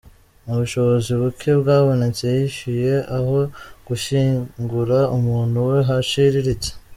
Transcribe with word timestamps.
Mu 0.45 0.53
bushobozi 0.59 1.09
buke 1.21 1.49
bwabonetse 1.61 2.23
yishyuye 2.37 2.93
aho 3.17 3.37
gushyingura 3.87 4.97
umuntu 5.17 5.57
we 5.69 5.77
haciriritse. 5.89 6.71